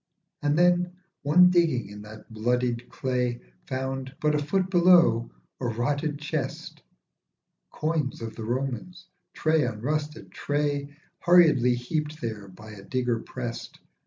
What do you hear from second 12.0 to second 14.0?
there by a digger prest.